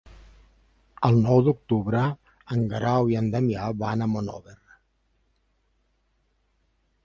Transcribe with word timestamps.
El 1.09 1.19
nou 1.25 1.41
d'octubre 1.47 2.01
en 2.57 2.65
Guerau 2.73 3.11
i 3.13 3.19
en 3.21 3.29
Damià 3.37 3.69
van 3.85 4.07
a 4.07 4.11
Monòver. 4.17 4.59